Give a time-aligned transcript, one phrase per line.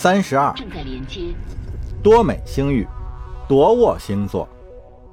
[0.00, 1.34] 三十二，正在连接。
[2.02, 2.88] 多美星域，
[3.46, 4.48] 夺沃星座，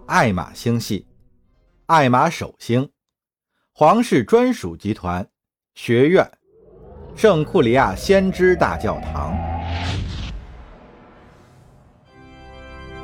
[0.06, 1.06] 艾玛星系，
[1.88, 2.90] 爱玛首星，
[3.74, 5.28] 皇室专属集团，
[5.76, 6.26] 学院，
[7.18, 9.38] 圣库里亚先知大教堂。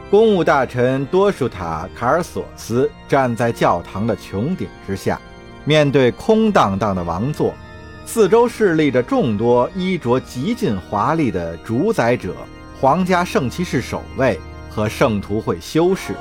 [0.09, 5.19] 公务大臣多舒塔·卡尔索斯站在教堂的穹顶之下，
[5.65, 7.53] 面对空荡荡的王座，
[8.05, 12.35] 四周侍立着众多衣着极尽华丽的主宰者、
[12.79, 16.13] 皇家圣骑士守卫和圣徒会修士。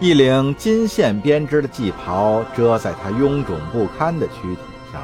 [0.00, 4.60] 一领金线编织的祭袍遮在他臃肿不堪的躯体
[4.92, 5.02] 上，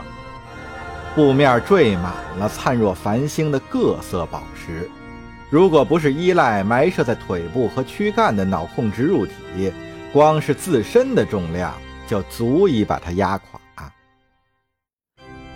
[1.14, 4.88] 布面缀满了灿若繁星的各色宝石。
[5.50, 9.72] 如果不是依赖埋设在腿部和躯干的脑控植入体，
[10.12, 11.74] 光是自身的重量
[12.06, 13.49] 就足以把它压垮。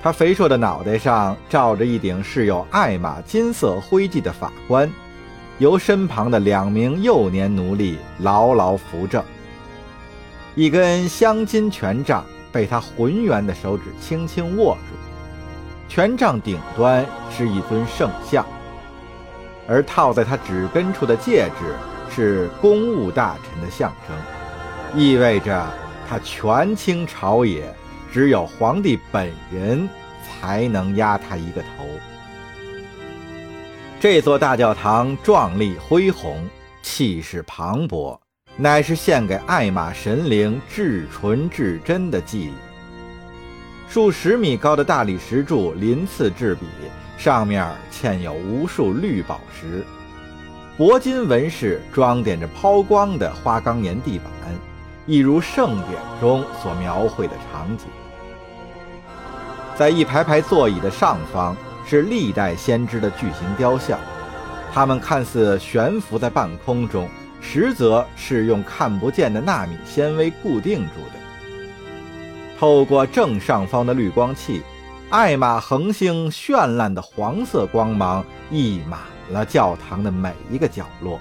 [0.05, 4.93] 他肥硕的脑袋上罩着一顶饰有爱玛金色徽记的法冠，
[5.57, 9.25] 由身旁的两名幼年奴隶牢牢扶正。
[10.55, 17.03] 一根镶金权杖被他浑圆的手指轻轻握住，权杖顶端
[17.35, 18.45] 是一尊圣像。
[19.67, 21.75] 而套在他指根处的戒指
[22.15, 25.67] 是公务大臣的象征，意味着
[26.07, 27.75] 他权倾朝野，
[28.15, 29.89] 只有皇帝本人
[30.23, 31.85] 才能压他一个头。
[33.99, 36.49] 这座大教堂壮丽恢宏，
[36.81, 38.17] 气势磅礴，
[38.57, 42.53] 乃是献给爱玛神灵至纯至真的祭礼。
[43.89, 46.67] 数十米高的大理石柱鳞次栉比。
[47.17, 49.85] 上面嵌有无数绿宝石，
[50.77, 54.27] 铂金纹饰装点着抛光的花岗岩地板，
[55.07, 57.87] 一如圣典中所描绘的场景。
[59.77, 63.99] 在一排排座椅的上方是历代先知的巨型雕像，
[64.73, 67.09] 它们看似悬浮在半空中，
[67.41, 71.19] 实则是用看不见的纳米纤维固定住的。
[72.59, 74.63] 透过正上方的滤光器。
[75.11, 78.99] 爱玛恒星绚烂的黄色光芒溢满
[79.31, 81.21] 了教堂的每一个角落，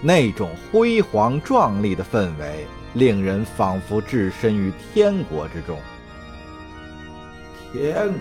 [0.00, 5.76] 那种辉煌壮丽的氛围令人仿佛置身于天国之中。
[7.72, 8.18] 天国，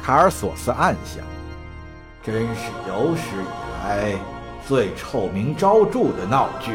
[0.00, 1.24] 卡尔索斯暗想，
[2.22, 4.14] 真是有史以来
[4.64, 6.70] 最臭名昭著的闹剧。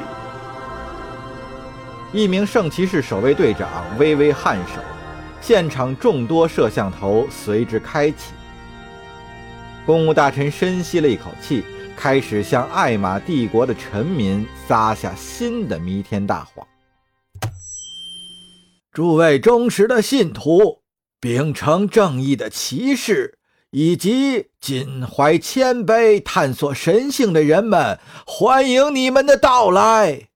[2.11, 4.81] 一名圣骑士守卫队长微微颔首。
[5.39, 8.33] 现场众多摄像头随之开启。
[9.87, 11.63] 公务大臣深吸了一口气，
[11.97, 16.67] 开始向艾玛帝国的臣民撒下新的弥天大谎
[18.93, 20.80] ：“诸位忠实的信徒，
[21.21, 23.37] 秉承正义的骑士，
[23.69, 30.29] 以及襟怀谦卑探索神性的人们，欢迎你们的到来。”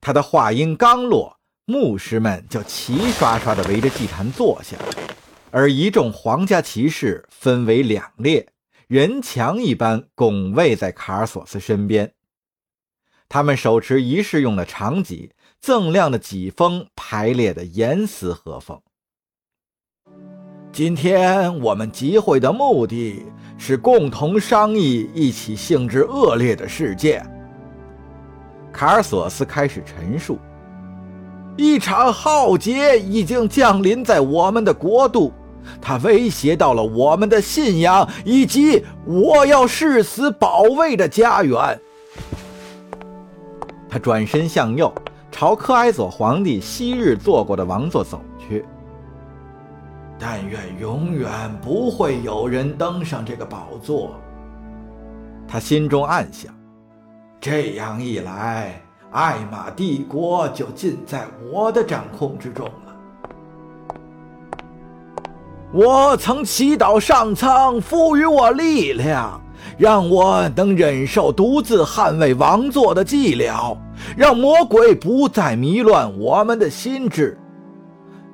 [0.00, 1.36] 他的话音刚落。
[1.68, 4.76] 牧师们就齐刷刷地围着祭坛坐下，
[5.50, 8.48] 而一众皇家骑士分为两列，
[8.86, 12.14] 人墙一般拱卫在卡尔索斯身边。
[13.28, 18.80] 他们手持仪式用的长戟，锃亮的戟锋排列的严丝合缝。
[20.76, 23.24] 今天我们集会的目的
[23.56, 27.26] 是共同商议一起性质恶劣的事件。
[28.74, 30.38] 卡尔索斯开始陈述。
[31.56, 35.32] 一场浩劫已经降临在我们的国度，
[35.80, 41.80] 它威胁到了我们的信仰以及我要誓死保卫的家园。
[43.88, 44.92] 他转身向右，
[45.32, 48.62] 朝克埃佐皇帝昔日坐过的王座走去。
[50.18, 51.30] 但愿永远
[51.62, 54.14] 不会有人登上这个宝座。
[55.46, 56.52] 他心中暗想，
[57.40, 58.80] 这样一来。
[59.12, 62.72] 艾玛帝国就尽在我的掌控之中了。
[65.72, 69.40] 我曾祈祷上苍赋予我力量，
[69.78, 73.76] 让我能忍受独自捍卫王座的寂寥，
[74.16, 77.38] 让魔鬼不再迷乱我们的心智。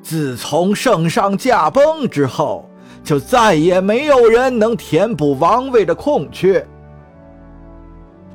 [0.03, 2.69] 自从圣上驾崩之后，
[3.05, 6.67] 就再也没有人能填补王位的空缺。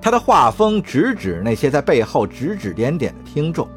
[0.02, 3.68] 他的画风直指那些在背后指指点点的听众。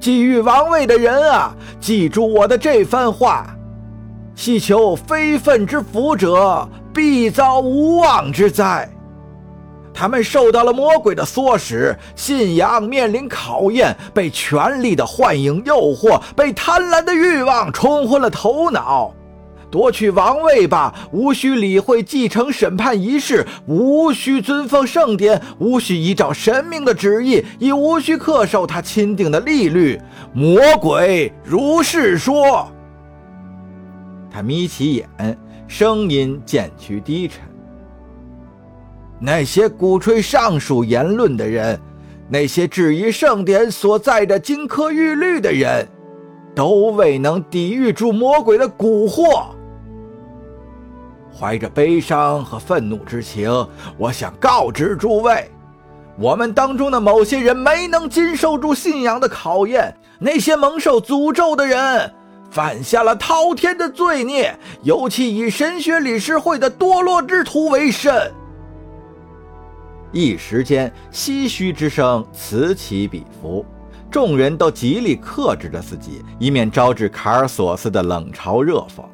[0.00, 3.56] 觊觎王位的人啊，记住我的这番话：
[4.34, 8.90] 祈求非分之福者必遭无妄之灾。
[9.94, 19.14] 他们受到了魔鬼的唆使，信仰面临考验，被权力的幻影诱惑，被贪婪的欲望冲昏了头脑。
[19.70, 30.00] 夺取王位吧，无需理会继承审判仪式，无需尊奉圣典，无需依照神明的旨意，亦无需恪守他钦定的利律。
[30.32, 32.68] 魔鬼如是说。
[34.30, 35.38] 他眯起眼，
[35.68, 37.53] 声音渐趋低沉。
[39.20, 41.80] 那些鼓吹上述言论的人，
[42.28, 45.86] 那些质疑圣典所在的金科玉律的人，
[46.54, 49.46] 都未能抵御住魔鬼的蛊惑。
[51.36, 53.50] 怀着悲伤和愤怒之情，
[53.96, 55.50] 我想告知诸位，
[56.18, 62.12] 我们当中的某些人没能经受住信仰的考验，那些蒙受诅咒的人，
[62.50, 68.32] 犯下了滔天的罪孽，尤其以神学理事会的堕落之徒为甚。
[70.14, 73.66] 一时间，唏嘘之声此起彼伏，
[74.08, 79.04] 众人都极力克制着自己，以免招致卡尔索斯的冷嘲热讽。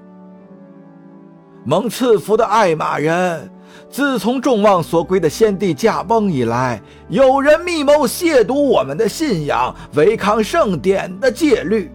[1.65, 3.51] 蒙赐福的爱玛人，
[3.91, 11.91] 自从众望所归的先帝驾崩以来，有人密谋亵渎我们的信仰，违抗圣典的戒律，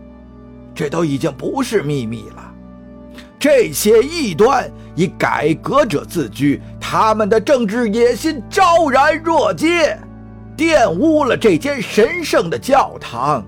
[0.74, 2.54] 这都已经不是秘密了。
[3.38, 9.98] 这些异端以改革者自居，他们的政治野心昭然若揭，
[10.58, 13.46] 玷污了这间神圣的教堂。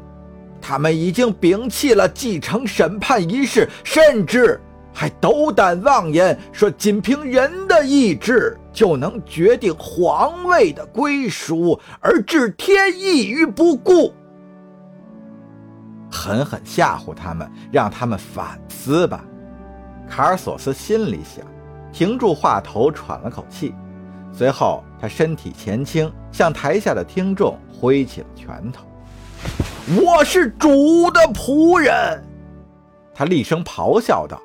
[0.61, 4.59] 他们已经摒弃了继承审判仪式，甚至
[4.93, 14.13] 还斗胆妄言说，仅凭人的意志就能决定皇位的归属，而置天意于不顾。
[16.11, 19.23] 狠狠吓唬他们，让他们反思吧。
[20.09, 21.45] 卡尔索斯心里想，
[21.91, 23.75] 停住话头，喘了口气，
[24.31, 28.85] 随后他身体前倾，向台下的听众挥起了拳头。
[30.01, 32.23] 我是主的仆人，
[33.13, 34.41] 他厉声咆哮道：“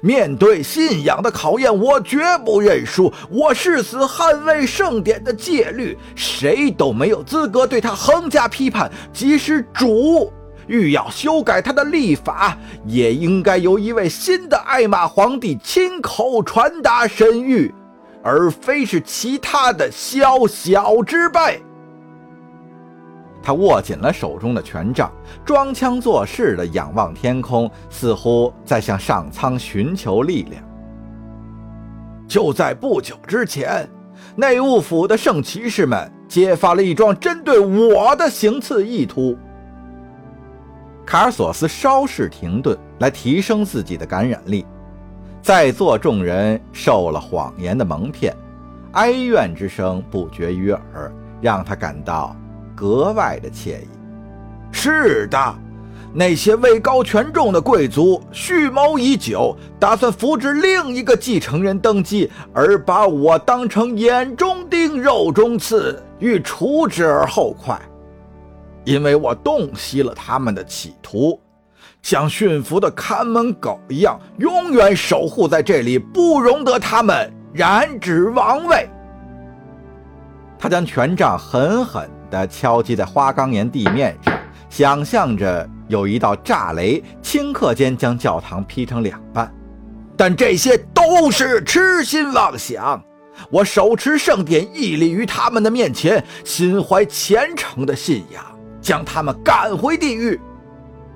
[0.00, 10.32] 面对信仰的考验，我绝不认输，我誓死捍卫圣典的戒律，谁都没有资格对他横加批判，即使主。”
[10.66, 17.72] 欲要修改他的历法，也应该由一位新的艾玛皇帝亲口传达神谕，
[18.22, 21.62] 而非是其他的宵小之辈。
[23.42, 25.08] 他握紧了手中的权杖，
[25.44, 30.60] 装腔作势地仰望天空，似乎在向上苍寻求力量。
[32.26, 33.88] 就在不久之前，
[34.34, 39.38] 内务府的圣骑士们揭发了一桩针对我的行刺意图。
[41.06, 44.66] 卡尔索斯稍事停顿，来提升自己的感染力。
[45.40, 48.34] 在座众人受了谎言的蒙骗，
[48.94, 52.34] 哀怨之声不绝于耳，让他感到
[52.74, 53.86] 格外的惬意。
[54.72, 55.54] 是的，
[56.12, 67.80] 那些位高权重的贵族蓄谋已久，打算扶植另一个继承人登基，而把我当成眼中钉、肉中刺，欲除之而后快。
[68.86, 71.38] 因为我洞悉了他们的企图，
[72.02, 78.88] 像驯服的看门狗一样，永远守护在这里，不容得他们染指王位。
[80.56, 84.38] 他将权杖狠狠地敲击在花岗岩地面上，
[84.70, 89.52] 想象着有一道炸雷顷刻间将教堂劈成两半。
[90.16, 93.02] 但这些都是痴心妄想。
[93.50, 98.55] 我手持圣典，屹立于他们的面前，心怀虔诚的信仰。
[98.86, 100.40] 将他们赶回地狱。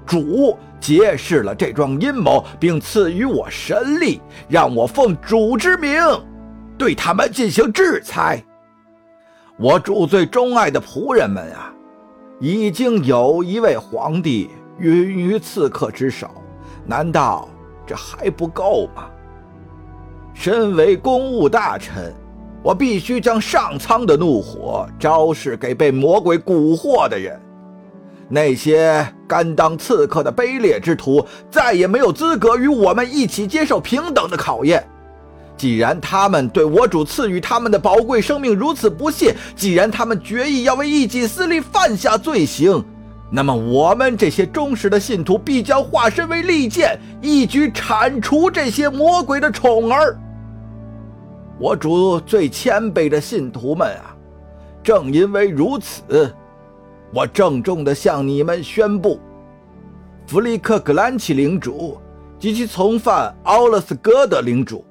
[0.05, 6.03] 主揭示了这桩阴谋，并赐予我神力，让我奉主之名
[6.77, 8.43] 对他们进行制裁。
[9.57, 11.73] 我主最钟爱的仆人们啊，
[12.41, 14.51] 已经有一位皇帝
[14.81, 16.29] 晕于刺客之手，
[16.85, 17.49] 难道
[17.87, 19.05] 这还不够吗？
[20.35, 22.13] 身为公务大臣，
[22.65, 27.41] 我必须将上苍的怒火昭示给被魔鬼蛊惑的人。
[28.33, 34.87] 那些甘当刺客的卑劣之徒，再也没有资格与我们一起接受平等的考验。
[35.57, 42.83] 既然他们对我主赐予他们的宝贵生命如此不屑，既然他们决意要为一己私利犯下罪行，
[43.31, 50.17] 那么我们这些忠实的信徒必将化身为利剑，一举铲除这些魔鬼的宠儿。
[51.59, 54.17] 我主最谦卑的信徒们啊，
[54.83, 56.33] 正因为如此。
[57.13, 59.19] 我郑重地向你们宣布，
[60.29, 61.99] 弗里克格兰奇领主
[62.39, 64.85] 及其从犯奥勒斯戈德领主，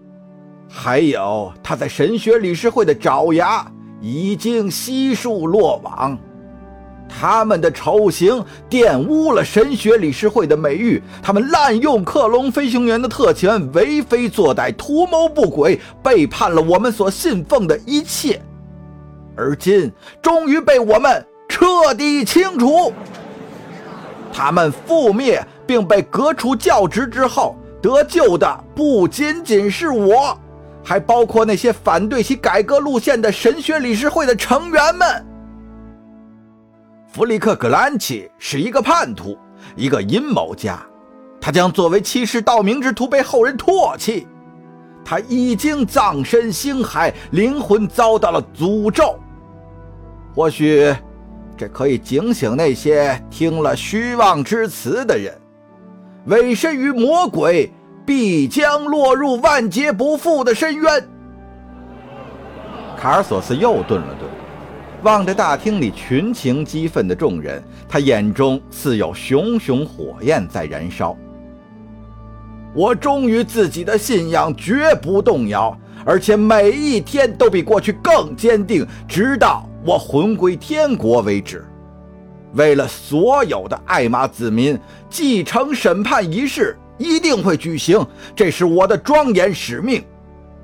[0.70, 3.66] 还有他在神学理事会的爪牙，
[4.02, 6.18] 已经悉数落网。
[7.08, 18.42] 他们的丑行玷污了神学理事会的美誉，他们滥用克隆飞行员的特权，为非作歹，图谋不轨，背叛了我们所信奉的一切。
[19.36, 21.26] 而今，终于被我们
[21.60, 22.94] 彻底清除。
[24.32, 30.40] 他们覆灭并被革除教职之后，得救的不仅仅是我，
[30.82, 35.26] 还包括那些反对其改革路线的神学理事会的成员们。
[37.12, 39.38] 弗里克·格兰奇是一个叛徒，
[39.76, 40.80] 一个阴谋家，
[41.42, 44.26] 他将作为欺世盗名之徒被后人唾弃。
[45.04, 49.20] 他已经葬身星海，灵魂遭到了诅咒。
[50.34, 50.96] 或许，
[51.60, 55.38] 这可以警醒那些听了虚妄之词的人。
[56.28, 57.70] 委身于魔鬼，
[58.06, 61.06] 必将落入万劫不复的深渊。
[62.98, 64.30] 卡尔索斯又顿了顿。
[65.04, 71.14] 望着大厅里群情激愤的众人，他眼中似有熊熊火焰在燃烧。
[72.74, 81.66] 我忠于自己的信仰，绝不动摇，而且每一天都比过去更坚定，直到我魂归天国为止。
[82.54, 84.78] 为了所有的艾玛子民，
[85.10, 88.06] 继承审判仪式一定会举行，
[88.36, 90.04] 这是我的庄严使命。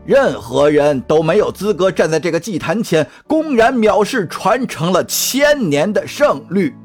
[0.03, 6.75] 任何人都没有资格站在这个祭坛前，公然藐视传承了千年的圣律。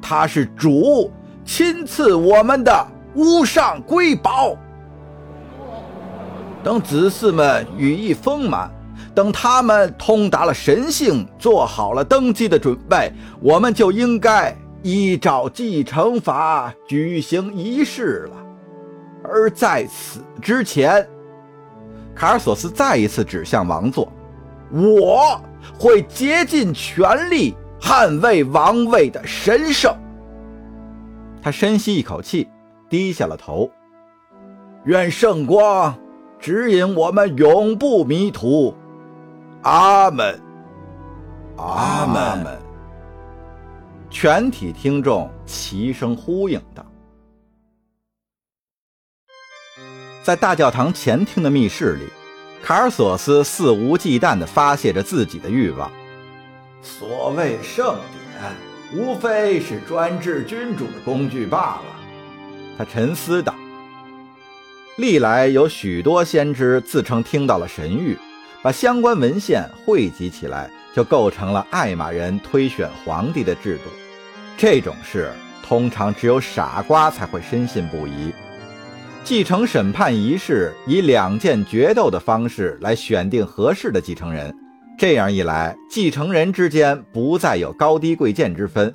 [0.00, 1.10] 他是主
[1.44, 4.56] 亲赐我们的无上瑰宝。
[6.62, 8.70] 等子嗣们羽翼丰满，
[9.16, 18.36] 等他们通达了神性，做好了登基的准备，我们就应该依照继承法举行仪式了。
[19.24, 21.08] 而在此之前，
[22.14, 24.12] 卡尔索斯再一次指向王座
[24.70, 25.40] ：“我
[25.78, 29.96] 会竭尽全力捍卫王位的神圣。”
[31.40, 32.48] 他深吸一口气，
[32.90, 33.70] 低下了头。
[34.84, 35.96] 愿圣光
[36.38, 38.74] 指引我们，永不迷途。
[39.66, 40.40] 阿门，
[41.56, 42.56] 阿门。
[44.08, 46.86] 全体听众齐声呼应道。
[50.22, 52.04] 在大教堂前厅的密室里，
[52.62, 55.90] 卡尔索斯肆无忌惮地发泄着自己的欲望。
[56.80, 57.98] 所谓圣
[58.92, 61.82] 典，无非是专制君主的工具罢了。
[62.78, 63.52] 他沉思道。
[64.96, 68.16] 历来有许多先知自称听到了神谕，
[68.66, 73.82] 把相关文献汇集起来，就构成了艾玛人推选皇帝的制度。
[74.56, 75.32] 这种事
[75.62, 78.32] 通常只有傻瓜才会深信不疑。
[79.22, 84.52] 继承审判仪式以两剑决斗的方式来选定合适的继承人，
[84.98, 88.92] 这样一来，继承人之间不再有高低贵贱之分。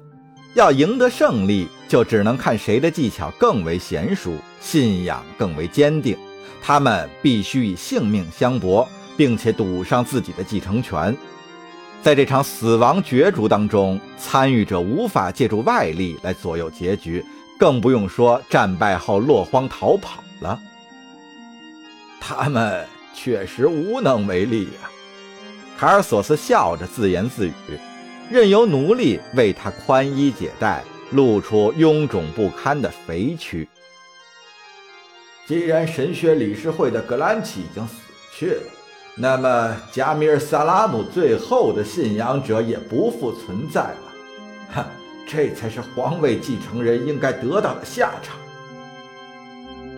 [0.54, 6.18] 要赢得胜利，就只能看谁的技巧更为娴熟，信仰更为坚定。
[6.62, 8.86] 他们必须以性命相搏，
[9.18, 11.16] 并且赌上自己的继承权。
[12.02, 17.24] 在这场死亡角逐当中，参与者无法借助外力来左右结局。
[17.60, 20.60] 更不用说战败后落荒逃跑了。
[22.20, 24.90] 他们确实无能为力呀。
[25.78, 27.54] 卡尔索斯笑着自言自语，
[28.32, 33.70] 任由奴隶为他宽衣解带，露出臃肿不堪的肥躯。
[35.46, 37.94] 既然神学理事会的格兰奇已经死
[38.36, 38.64] 去了，
[39.16, 43.98] 那么加米尔萨拉姆最后的信仰者也不复存在了。
[44.74, 44.86] 哼。
[45.28, 48.36] 这才是皇位继承人应该得到的下场。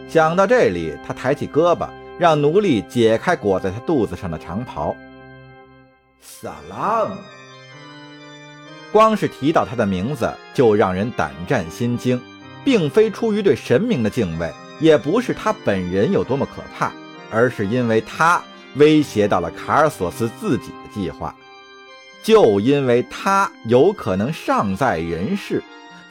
[0.07, 1.89] 想到这里，他抬起胳膊，
[2.19, 4.95] 让奴隶解开裹在他肚子上的长袍。
[6.21, 7.15] 萨拉姆，
[8.91, 12.21] 光是提到他的名字就让人胆战心惊，
[12.63, 16.91] 并非出于对神明的敬畏，也不是他本人有多么可怕，
[17.31, 18.39] 而是因为他
[18.75, 21.35] 威胁到了卡尔索斯自己的计划。
[22.21, 25.61] 就因为他有可能尚在人世，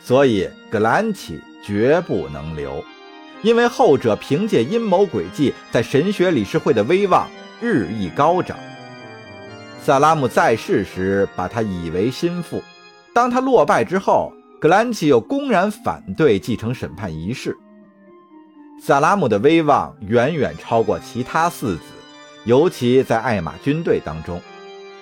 [0.02, 2.84] 所以格兰奇绝不能留。
[3.42, 7.28] 因为后者凭借阴谋诡计，在神学理事会的威望
[7.60, 8.56] 日益高涨。
[9.82, 12.62] 萨拉姆在世时把他以为心腹，
[13.12, 17.56] 当他落败之后，格兰奇又公然反对继承审判仪式。
[18.80, 21.82] 萨拉姆的威望远远超过其他四子，
[22.44, 24.40] 尤其在艾玛军队当中。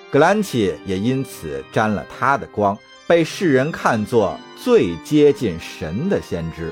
[0.09, 6.71] 格兰奇也因此沾了他的光，被世人看作最接近神的先知。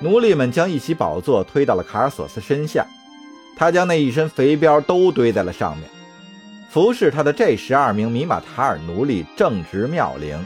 [0.00, 2.86] 奴隶们将一席宝座推到了卡尔索斯身下，
[3.56, 5.88] 他将那一身肥膘都堆在了上面。
[6.68, 10.38] 服侍他的这十二名米马塔尔奴隶正值妙龄，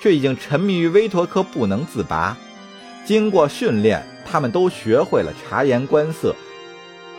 [0.00, 2.34] 却已经沉迷于威托科不能自拔。
[3.04, 6.34] 经过训练，他们都学会了察言观色，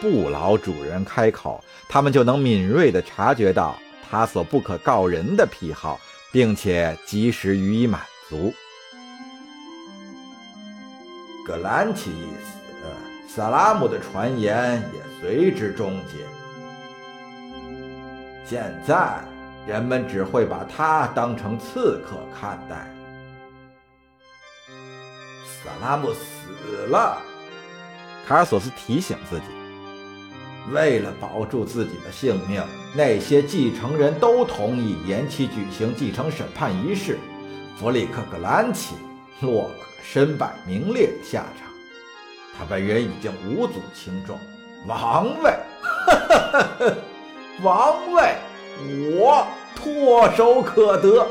[0.03, 3.79] 不劳主人开口，他们就能敏锐地察觉到
[4.11, 5.97] 他所不可告人的癖好，
[6.29, 8.53] 并且及时予以满足。
[11.47, 16.17] 格兰奇一死，萨拉姆的传言也随之终结。
[18.45, 19.23] 现在，
[19.65, 22.93] 人们只会把他当成刺客看待。
[25.45, 27.17] 萨拉姆死了，
[28.27, 29.62] 卡尔索斯提醒自己。
[30.71, 32.63] 为了保住自己的性命，
[32.95, 37.19] 那些继承人都同意延期举行继承审判仪式。
[37.77, 38.95] 弗里克格兰奇
[39.41, 41.67] 落了个身败名裂的下场。
[42.57, 44.39] 他本人已经无足轻重，
[44.87, 45.51] 王位，
[47.61, 48.35] 王位，
[49.17, 51.27] 我唾手可得。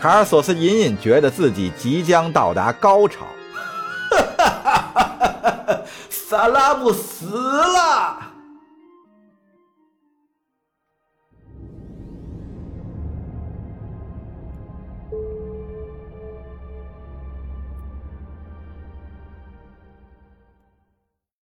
[0.00, 3.26] 卡尔索斯隐隐觉得自己即将到达高潮。
[4.10, 5.57] 哈哈哈哈哈
[6.10, 8.27] 萨拉姆死了。